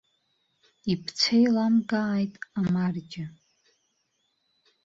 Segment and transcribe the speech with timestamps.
[0.91, 3.25] Ибцәеиламгааит, амарџьа!